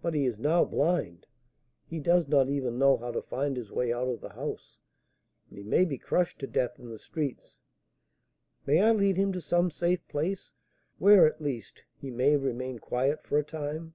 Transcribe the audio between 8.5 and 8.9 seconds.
may I